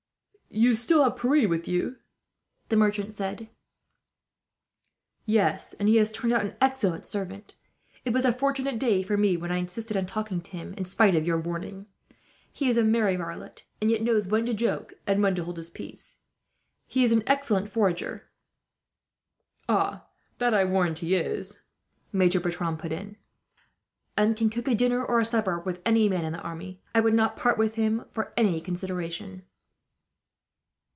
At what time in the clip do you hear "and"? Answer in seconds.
5.75-5.87, 13.79-13.89, 15.07-15.23, 24.17-24.35